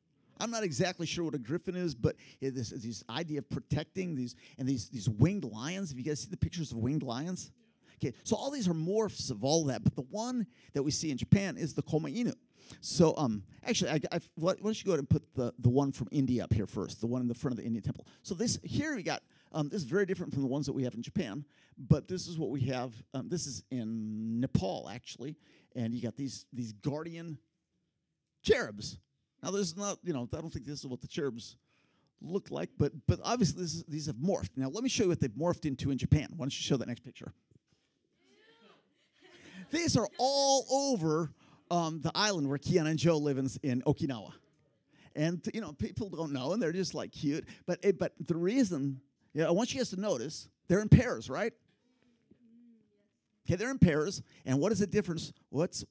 [0.40, 4.14] I'm not exactly sure what a griffin is, but it is this idea of protecting
[4.14, 5.90] these and these these winged lions.
[5.90, 7.50] Have you guys seen the pictures of winged lions?
[8.00, 11.10] Okay, so all these are morphs of all that, but the one that we see
[11.10, 12.34] in Japan is the Koma Inu.
[12.80, 15.90] So, um, actually, I, I, why don't you go ahead and put the, the one
[15.90, 18.06] from India up here first, the one in the front of the Indian temple.
[18.22, 20.84] So this here we got um, this is very different from the ones that we
[20.84, 21.44] have in Japan,
[21.78, 22.92] but this is what we have.
[23.14, 25.36] Um, this is in Nepal actually,
[25.74, 27.38] and you got these these guardian
[28.42, 28.98] cherubs.
[29.42, 31.56] Now, there's not, you know, I don't think this is what the cherubs
[32.20, 34.50] look like, but but obviously this is, these have morphed.
[34.56, 36.28] Now, let me show you what they've morphed into in Japan.
[36.36, 37.32] Why don't you show that next picture?
[39.70, 41.32] These are all over
[41.70, 44.32] um, the island where Kiana and Joe live in, in Okinawa.
[45.14, 47.44] And, you know, people don't know, and they're just like cute.
[47.66, 49.00] But, it, but the reason,
[49.34, 51.52] yeah, I want you guys to notice, they're in pairs, right?
[53.46, 54.22] Okay, they're in pairs.
[54.46, 55.32] And what is the difference?
[55.50, 55.84] What's,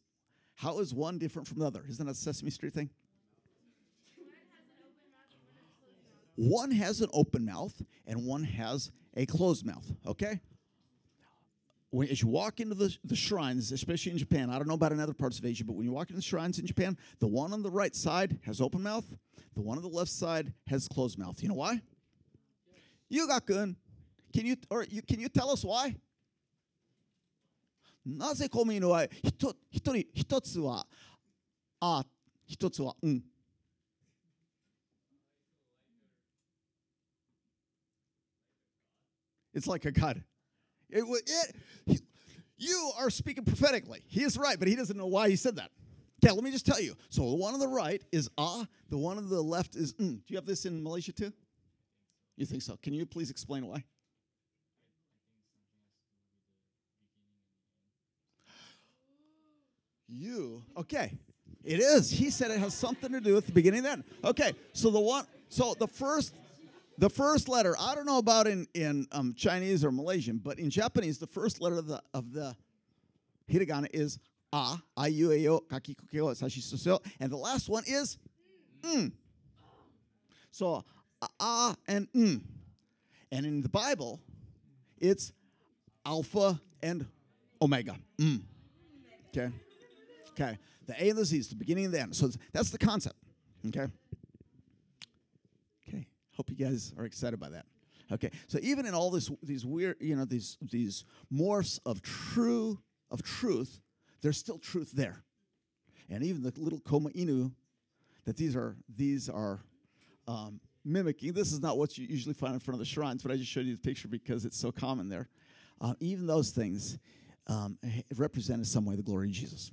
[0.55, 1.83] how is one different from the other?
[1.89, 2.89] Isn't that a Sesame Street thing?
[6.35, 7.73] One has an open mouth
[8.05, 10.39] and one has a closed mouth, okay?
[11.90, 14.92] When, as you walk into the, the shrines, especially in Japan, I don't know about
[14.92, 17.26] in other parts of Asia, but when you walk into the shrines in Japan, the
[17.26, 19.04] one on the right side has open mouth,
[19.54, 21.42] the one on the left side has closed mouth.
[21.42, 21.82] You know why?
[23.10, 23.76] Yuga-kun,
[24.32, 25.94] can you or you, can you tell us why?
[28.04, 30.84] なぜコミのは一一人一つは
[31.78, 32.04] あ
[32.46, 33.22] 一つはうん。
[39.54, 40.22] It's like a God.
[40.89, 41.99] It, it, he,
[42.57, 44.01] you are speaking prophetically.
[44.07, 45.71] He is right, but he doesn't know why he said that.
[46.23, 46.95] Okay, let me just tell you.
[47.09, 50.15] So the one on the right is ah, the one on the left is mm.
[50.15, 51.31] Do you have this in Malaysia too?
[52.35, 52.77] You think so?
[52.81, 53.83] Can you please explain why?
[60.07, 61.11] You okay?
[61.63, 62.09] It is.
[62.09, 64.05] He said it has something to do with the beginning end.
[64.23, 66.33] Okay, so the one, so the first,
[66.97, 67.75] the first letter.
[67.79, 71.61] I don't know about in in um, Chinese or Malaysian, but in Japanese, the first
[71.61, 72.55] letter of the of the
[73.51, 74.19] hiragana is
[74.53, 78.17] a, a u a o kaki kukeo sashi suseo, and the last one is
[78.81, 79.11] mm.
[80.51, 80.83] So
[81.21, 82.41] a, a and mm,
[83.31, 84.19] and in the Bible,
[84.99, 85.31] it's
[86.05, 87.05] alpha and
[87.61, 87.95] omega.
[88.17, 88.41] Mm.
[89.29, 89.51] Okay.
[90.31, 90.57] Okay.
[90.87, 92.15] The A and the Z is the beginning and the end.
[92.15, 93.17] So that's the concept.
[93.67, 93.87] Okay.
[96.37, 97.65] Hope you guys are excited by that.
[98.11, 98.29] Okay.
[98.47, 103.23] So even in all this, these weird, you know, these these morphs of true of
[103.23, 103.81] truth,
[104.21, 105.23] there's still truth there.
[106.09, 107.51] And even the little koma inu,
[108.25, 109.59] that these are these are
[110.27, 111.33] um, mimicking.
[111.33, 113.49] This is not what you usually find in front of the shrines, but I just
[113.49, 115.27] showed you the picture because it's so common there.
[115.81, 116.97] Uh, even those things
[117.47, 117.77] um,
[118.15, 119.71] represent in some way the glory of Jesus.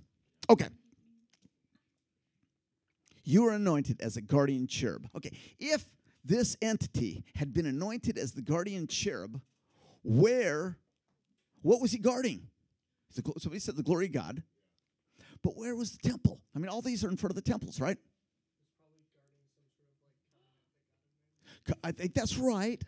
[0.48, 0.68] Okay.
[3.22, 5.06] You are anointed as a guardian cherub.
[5.16, 5.36] Okay.
[5.58, 5.84] If
[6.24, 9.40] this entity had been anointed as the guardian cherub,
[10.02, 10.78] where,
[11.62, 12.48] what was he guarding?
[13.10, 14.42] Somebody said the glory of God.
[15.42, 16.40] But where was the temple?
[16.54, 17.98] I mean, all these are in front of the temples, right?
[21.82, 22.82] I think that's right.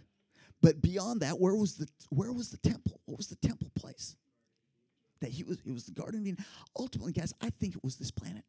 [0.62, 3.00] But beyond that, where was the where was the temple?
[3.04, 4.16] What was the temple place?
[5.20, 6.44] that he was, it was the Garden of Eden.
[6.78, 8.44] Ultimately, guys, I think it was this planet.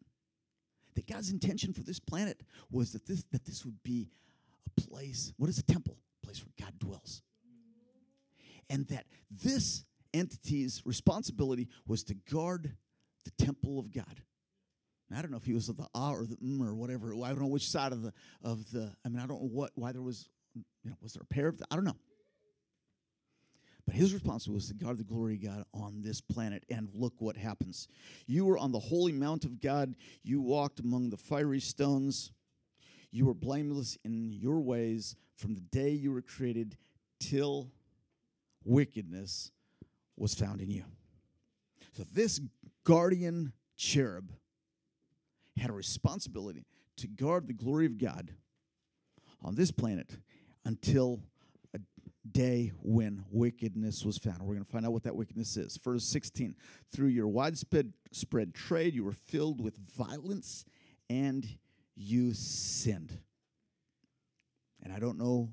[0.95, 4.09] That God's intention for this planet was that this, that this would be
[4.67, 5.97] a place, what is a temple?
[6.21, 7.21] A place where God dwells.
[8.69, 12.75] And that this entity's responsibility was to guard
[13.23, 14.21] the temple of God.
[15.15, 17.13] I don't know if he was of the ah or the mm or whatever.
[17.23, 18.93] I don't know which side of the of the.
[19.05, 20.27] I mean, I don't know what why there was.
[20.53, 21.57] You know, was there a pair of?
[21.57, 21.95] The, I don't know.
[23.85, 26.65] But his responsibility was to guard the glory of God on this planet.
[26.69, 27.87] And look what happens.
[28.25, 29.95] You were on the holy mount of God.
[30.23, 32.33] You walked among the fiery stones.
[33.17, 36.77] You were blameless in your ways from the day you were created
[37.19, 37.71] till
[38.63, 39.51] wickedness
[40.15, 40.83] was found in you.
[41.93, 42.39] So this
[42.83, 44.31] guardian cherub
[45.57, 48.35] had a responsibility to guard the glory of God
[49.41, 50.15] on this planet
[50.63, 51.19] until
[51.73, 51.79] a
[52.31, 54.43] day when wickedness was found.
[54.43, 55.75] We're going to find out what that wickedness is.
[55.77, 56.55] Verse 16
[56.93, 60.65] Through your widespread spread trade, you were filled with violence
[61.09, 61.57] and
[61.97, 63.17] you sinned.
[64.83, 65.49] And I don't know.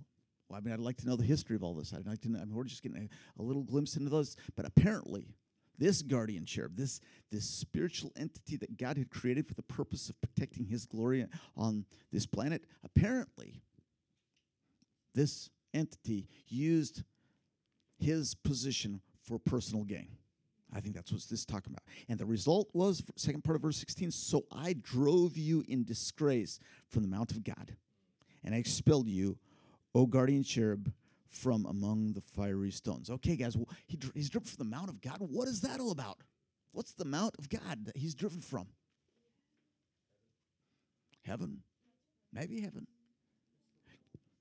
[0.48, 1.94] Well, I mean, I'd like to know the history of all this.
[1.94, 2.38] I'd like to know.
[2.38, 4.36] I mean, we're just getting a, a little glimpse into those.
[4.54, 5.34] But apparently,
[5.78, 7.00] this guardian cherub, this,
[7.32, 11.26] this spiritual entity that God had created for the purpose of protecting his glory
[11.56, 13.62] on this planet, apparently,
[15.14, 17.02] this entity used
[17.98, 20.08] his position for personal gain.
[20.74, 21.84] I think that's what this is talking about.
[22.08, 26.58] And the result was, second part of verse 16, so I drove you in disgrace
[26.88, 27.76] from the mount of God,
[28.42, 29.38] and I expelled you,
[29.94, 30.92] O guardian cherub,
[31.28, 33.10] from among the fiery stones.
[33.10, 35.18] Okay, guys, well, he, he's driven from the mount of God.
[35.18, 36.18] What is that all about?
[36.72, 38.66] What's the mount of God that he's driven from?
[41.24, 41.62] Heaven.
[42.32, 42.86] Maybe heaven.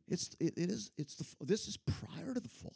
[0.08, 2.76] It's it, it is it's the this is prior to the fall.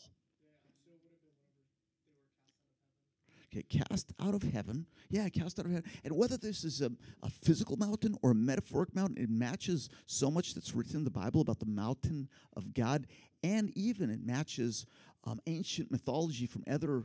[3.46, 4.85] Okay, cast out of heaven.
[5.09, 5.89] Yeah, cast out of heaven.
[6.03, 6.91] And whether this is a,
[7.23, 11.11] a physical mountain or a metaphoric mountain, it matches so much that's written in the
[11.11, 13.07] Bible about the mountain of God.
[13.43, 14.85] And even it matches
[15.23, 17.03] um, ancient mythology from other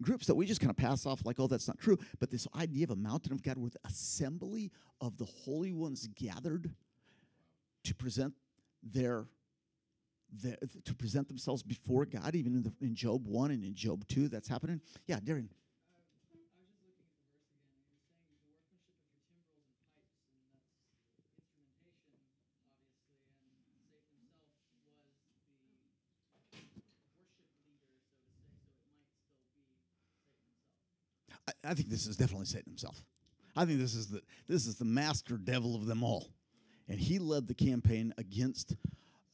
[0.00, 1.98] groups that we just kind of pass off like, oh, that's not true.
[2.18, 6.08] But this idea of a mountain of God where the assembly of the holy ones
[6.14, 6.70] gathered
[7.84, 8.34] to present
[8.82, 9.26] their,
[10.32, 14.06] their to present themselves before God, even in, the, in Job 1 and in Job
[14.08, 14.80] 2, that's happening.
[15.06, 15.48] Yeah, Darren.
[31.48, 33.04] I, I think this is definitely Satan himself.
[33.54, 36.30] I think this is the this is the master devil of them all,
[36.88, 38.76] and he led the campaign against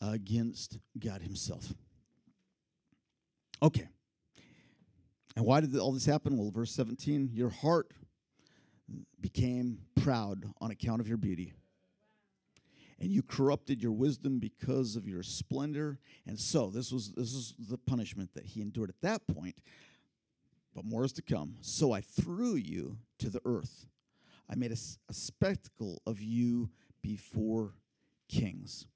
[0.00, 1.72] against God Himself.
[3.62, 3.88] Okay,
[5.36, 6.36] and why did all this happen?
[6.36, 7.92] Well, verse seventeen: Your heart
[9.20, 11.52] became proud on account of your beauty,
[12.98, 15.98] and you corrupted your wisdom because of your splendor.
[16.26, 19.56] And so, this was this is the punishment that he endured at that point
[20.78, 21.56] but more is to come.
[21.60, 23.86] So I threw you to the earth.
[24.48, 24.76] I made a,
[25.08, 26.70] a, spectacle of you
[27.02, 27.74] before
[28.28, 28.86] kings.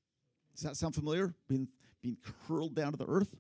[0.55, 1.35] Does that sound familiar?
[1.49, 1.67] Being,
[2.01, 3.35] being curled down to the earth?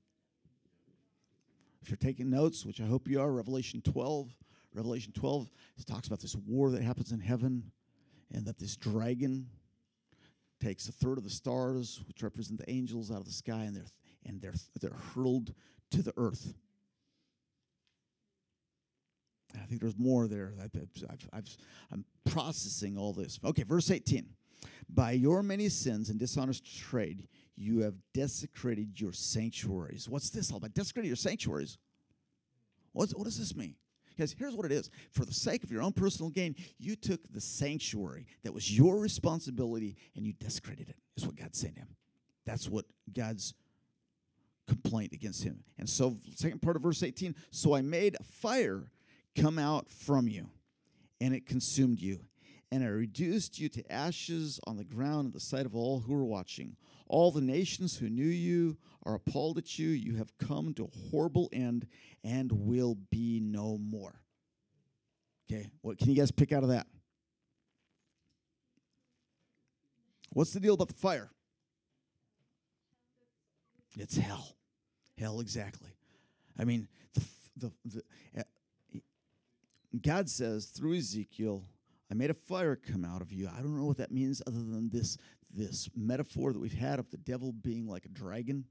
[1.83, 4.35] If you're taking notes, which I hope you are, Revelation 12.
[4.74, 7.70] Revelation 12 it talks about this war that happens in heaven
[8.35, 9.46] and that this dragon
[10.61, 13.76] takes a third of the stars, which represent the angels, out of the sky, and
[13.76, 13.92] they're,
[14.26, 15.55] and they're, they're hurled
[15.92, 16.55] to the earth.
[19.60, 20.54] I think there's more there.
[20.60, 21.42] i
[21.92, 23.38] am processing all this.
[23.44, 24.26] Okay, verse 18.
[24.88, 30.08] By your many sins and dishonest trade, you have desecrated your sanctuaries.
[30.08, 30.74] What's this all about?
[30.74, 31.78] Desecrated your sanctuaries.
[32.92, 33.74] What does this mean?
[34.10, 34.90] Because here's what it is.
[35.10, 38.98] For the sake of your own personal gain, you took the sanctuary that was your
[38.98, 41.96] responsibility and you desecrated it, is what God's saying to him.
[42.44, 43.54] That's what God's
[44.66, 45.64] complaint against him.
[45.78, 48.84] And so, second part of verse 18 so I made a fire
[49.34, 50.48] come out from you,
[51.20, 52.20] and it consumed you.
[52.70, 56.14] And I reduced you to ashes on the ground in the sight of all who
[56.14, 56.76] were watching.
[57.06, 59.88] All the nations who knew you are appalled at you.
[59.88, 61.86] You have come to a horrible end
[62.24, 64.22] and will be no more.
[65.50, 66.86] Okay, what can you guys pick out of that?
[70.30, 71.30] What's the deal about the fire?
[73.98, 74.56] It's hell.
[75.18, 75.90] Hell, exactly.
[76.58, 77.22] I mean, the,
[77.56, 78.44] the, the
[80.00, 81.64] God says through Ezekiel,
[82.11, 83.48] I made a fire come out of you.
[83.48, 85.18] I don't know what that means other than this,
[85.52, 88.64] this metaphor that we've had of the devil being like a dragon,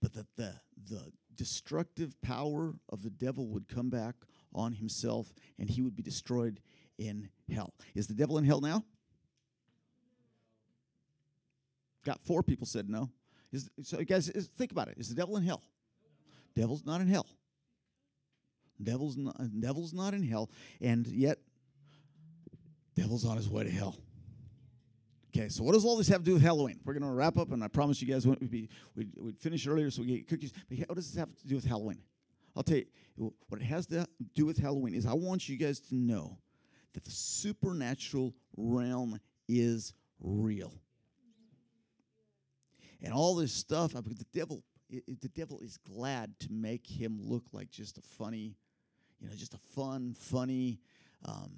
[0.00, 0.54] but that the,
[0.88, 4.14] the destructive power of the devil would come back
[4.54, 6.60] on himself and he would be destroyed
[6.98, 7.74] in hell.
[7.94, 8.84] Is the devil in hell now?
[12.04, 13.10] Got four people said no.
[13.52, 14.96] Is, so, guys, is, think about it.
[14.98, 15.62] Is the devil in hell?
[16.54, 17.26] Devil's not in hell.
[18.82, 21.38] Devil's not, uh, devil's not in hell, and yet
[22.94, 23.96] devil's on his way to hell.
[25.34, 26.80] Okay, so what does all this have to do with Halloween?
[26.84, 29.66] We're going to wrap up, and I promise you guys we'd, be, we'd, we'd finish
[29.66, 30.52] earlier so we get cookies.
[30.68, 32.02] But what does this have to do with Halloween?
[32.56, 35.78] I'll tell you what it has to do with Halloween is I want you guys
[35.80, 36.38] to know
[36.94, 40.74] that the supernatural realm is real.
[43.02, 47.70] And all this stuff, the devil, the devil is glad to make him look like
[47.70, 48.56] just a funny
[49.20, 50.80] you know, just a fun, funny
[51.24, 51.50] um,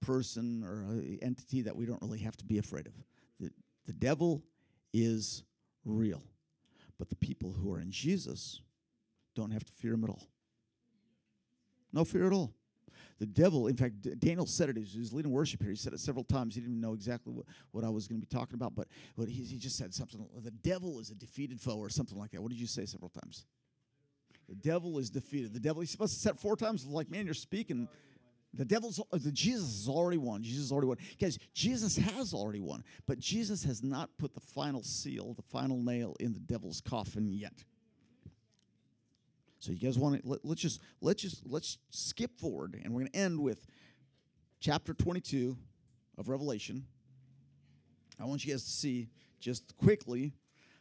[0.00, 0.84] person or
[1.22, 2.92] entity that we don't really have to be afraid of.
[3.40, 3.50] The,
[3.86, 4.42] the devil
[4.92, 5.42] is
[5.84, 6.22] real,
[6.98, 8.60] but the people who are in Jesus
[9.34, 10.28] don't have to fear him at all.
[11.92, 12.52] No fear at all.
[13.18, 14.76] The devil, in fact, Daniel said it.
[14.76, 15.70] He was leading worship here.
[15.70, 16.54] He said it several times.
[16.54, 18.86] He didn't even know exactly what, what I was going to be talking about, but,
[19.16, 20.24] but he, he just said something.
[20.42, 22.40] The devil is a defeated foe or something like that.
[22.40, 23.46] What did you say several times?
[24.48, 25.52] The devil is defeated.
[25.52, 27.88] The devil, he's supposed to set four times, like, man, you're speaking.
[28.54, 30.42] The devil's, the Jesus has already won.
[30.42, 30.96] Jesus has already won.
[31.20, 35.82] Guys, Jesus has already won, but Jesus has not put the final seal, the final
[35.82, 37.64] nail in the devil's coffin yet.
[39.60, 43.00] So you guys want to let, let's just let's just let's skip forward, and we're
[43.00, 43.66] going to end with
[44.60, 45.56] chapter 22
[46.16, 46.86] of Revelation.
[48.20, 49.08] I want you guys to see
[49.40, 50.32] just quickly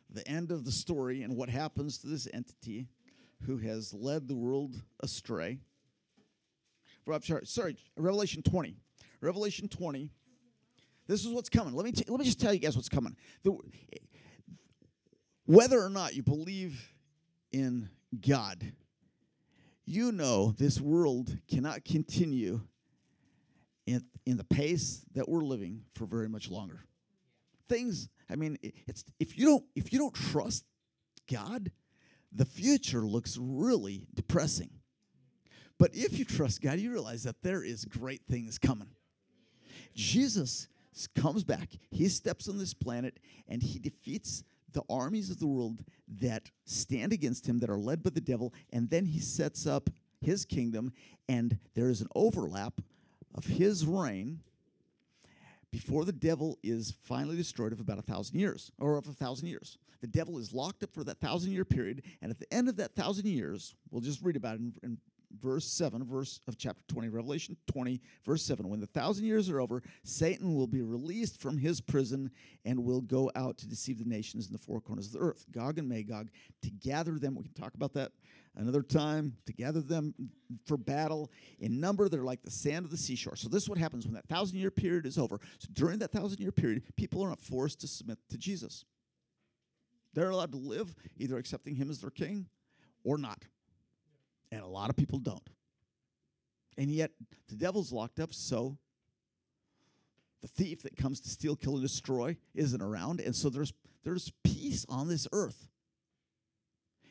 [0.10, 2.88] the end of the story and what happens to this entity
[3.46, 5.60] who has led the world astray.
[7.22, 8.76] Sorry, sorry, Revelation 20.
[9.22, 10.12] Revelation 20.
[11.08, 11.74] This is what's coming.
[11.74, 13.16] Let me, t- let me just tell you guys what's coming.
[13.44, 13.58] The,
[15.46, 16.92] whether or not you believe
[17.52, 18.74] in God,
[19.86, 22.60] you know this world cannot continue
[23.86, 26.84] in, in the pace that we're living for very much longer.
[27.70, 30.66] Things, I mean, it's if you don't if you don't trust
[31.32, 31.72] God,
[32.32, 34.70] the future looks really depressing.
[35.80, 38.90] But if you trust God, you realize that there is great things coming.
[39.94, 40.68] Jesus
[41.16, 45.84] comes back, he steps on this planet, and he defeats the armies of the world
[46.20, 49.90] that stand against him, that are led by the devil, and then he sets up
[50.22, 50.92] his kingdom,
[51.30, 52.82] and there is an overlap
[53.36, 54.40] of his reign
[55.72, 59.48] before the devil is finally destroyed of about a thousand years, or of a thousand
[59.48, 59.78] years.
[60.02, 62.78] The devil is locked up for that thousand year period, and at the end of
[62.78, 64.98] that thousand years, we'll just read about it in, in
[65.42, 69.60] verse 7 verse of chapter 20 revelation 20 verse 7 when the thousand years are
[69.60, 72.32] over satan will be released from his prison
[72.64, 75.46] and will go out to deceive the nations in the four corners of the earth
[75.52, 76.30] gog and magog
[76.62, 77.36] to gather them.
[77.36, 78.12] We can talk about that
[78.56, 80.14] another time to gather them
[80.66, 83.36] for battle in number they're like the sand of the seashore.
[83.36, 85.40] So this is what happens when that thousand year period is over.
[85.60, 88.86] So during that thousand year period people are not forced to submit to jesus
[90.18, 92.48] they're allowed to live either accepting him as their king
[93.04, 93.44] or not
[94.52, 95.50] and a lot of people don't.
[96.78, 97.12] And yet,
[97.50, 98.78] the devil's locked up, so
[100.42, 103.20] the thief that comes to steal, kill, and destroy isn't around.
[103.20, 105.70] And so there's, there's peace on this earth.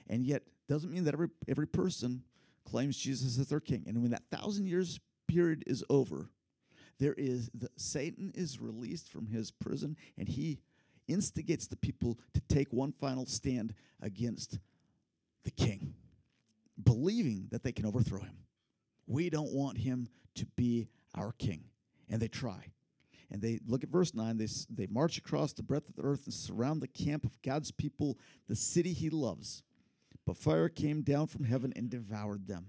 [0.09, 2.23] And yet, doesn't mean that every, every person
[2.65, 3.85] claims Jesus as their king.
[3.87, 6.31] And when that thousand years period is over,
[6.99, 10.61] there is the, Satan is released from his prison, and he
[11.09, 14.59] instigates the people to take one final stand against
[15.45, 15.95] the king
[16.83, 18.37] believing that they can overthrow him.
[19.07, 21.65] We don't want him to be our king.
[22.09, 22.73] And they try.
[23.31, 24.37] And they look at verse 9.
[24.37, 27.71] They, they march across the breadth of the earth and surround the camp of God's
[27.71, 29.63] people, the city he loves.
[30.27, 32.67] But fire came down from heaven and devoured them.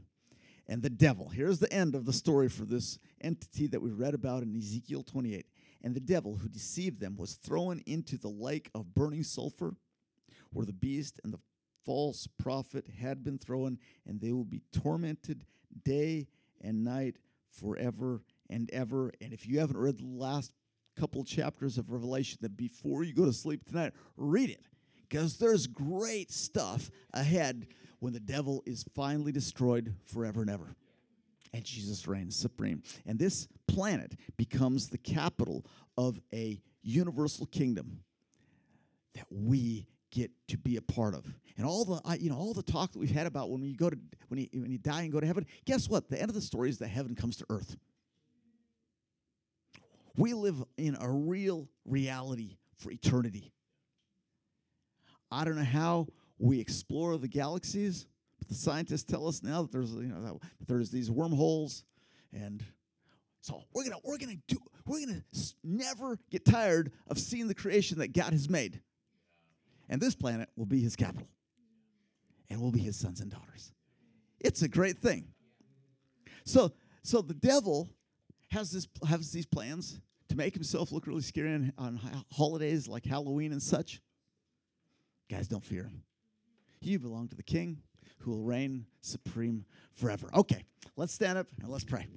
[0.68, 4.14] And the devil, here's the end of the story for this entity that we read
[4.14, 5.46] about in Ezekiel 28.
[5.88, 9.78] And the devil who deceived them was thrown into the lake of burning sulfur,
[10.52, 11.40] where the beast and the
[11.86, 15.46] false prophet had been thrown, and they will be tormented
[15.86, 16.28] day
[16.60, 17.16] and night
[17.50, 19.14] forever and ever.
[19.22, 20.52] And if you haven't read the last
[21.00, 24.66] couple chapters of Revelation, that before you go to sleep tonight, read it
[25.08, 27.66] because there's great stuff ahead
[28.00, 30.76] when the devil is finally destroyed forever and ever.
[31.54, 32.84] And Jesus reigns supreme.
[33.06, 35.66] And this planet becomes the capital
[35.98, 38.02] of a universal kingdom
[39.16, 41.26] that we get to be a part of.
[41.58, 43.90] And all the you know all the talk that we've had about when you go
[43.90, 46.10] to when you when you die and go to heaven, guess what?
[46.10, 47.76] The end of the story is that heaven comes to earth.
[50.16, 53.52] We live in a real reality for eternity.
[55.32, 56.08] I don't know how
[56.40, 58.06] we explore the galaxies,
[58.48, 61.84] the scientists tell us now that there's you know that there's these wormholes
[62.34, 62.64] and
[63.42, 65.24] so we're gonna we're gonna do we're gonna
[65.64, 68.82] never get tired of seeing the creation that God has made.
[69.90, 71.30] And this planet will be his capital.
[72.50, 73.72] And we'll be his sons and daughters.
[74.40, 75.30] It's a great thing.
[76.46, 76.72] So,
[77.04, 77.90] so the devil
[78.50, 82.00] has this has these plans to make himself look really scary on, on
[82.32, 84.02] holidays like Halloween and such.
[85.30, 86.04] Guys, don't fear him.
[86.82, 87.82] You belong to the King
[88.20, 90.30] who will reign supreme forever.
[90.34, 90.64] Okay,
[90.96, 92.08] let's stand up and let's pray.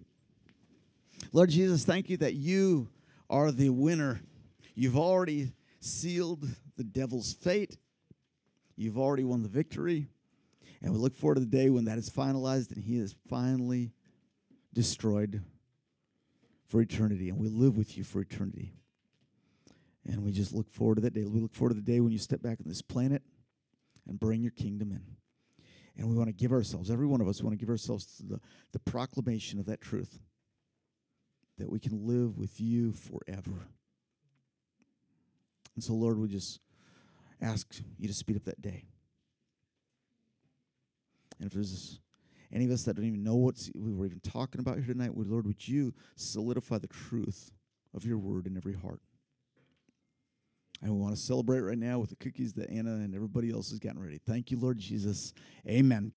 [1.32, 2.88] Lord Jesus, thank you that you
[3.28, 4.20] are the winner.
[4.74, 6.46] You've already sealed
[6.76, 7.76] the devil's fate.
[8.76, 10.08] You've already won the victory.
[10.82, 13.92] And we look forward to the day when that is finalized and he is finally
[14.72, 15.42] destroyed
[16.66, 17.28] for eternity.
[17.28, 18.72] And we live with you for eternity.
[20.06, 21.24] And we just look forward to that day.
[21.24, 23.22] We look forward to the day when you step back on this planet
[24.08, 25.02] and bring your kingdom in.
[25.96, 28.22] And we want to give ourselves, every one of us want to give ourselves to
[28.24, 28.40] the,
[28.72, 30.18] the proclamation of that truth
[31.58, 33.68] that we can live with you forever.
[35.74, 36.60] And so, Lord, we just
[37.40, 38.84] ask you to speed up that day.
[41.38, 42.00] And if there's
[42.52, 45.16] any of us that don't even know what we were even talking about here tonight,
[45.16, 47.52] Lord, would you solidify the truth
[47.94, 49.00] of your word in every heart?
[50.82, 53.70] And we want to celebrate right now with the cookies that Anna and everybody else
[53.70, 54.18] has gotten ready.
[54.26, 55.34] Thank you, Lord Jesus.
[55.68, 56.12] Amen.